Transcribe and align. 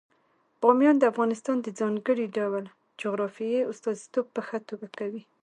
بامیان 0.61 0.95
د 0.99 1.03
افغانستان 1.11 1.57
د 1.61 1.67
ځانګړي 1.79 2.25
ډول 2.37 2.63
جغرافیې 3.01 3.61
استازیتوب 3.71 4.25
په 4.35 4.41
ښه 4.47 4.57
توګه 4.69 4.87
کوي. 4.99 5.23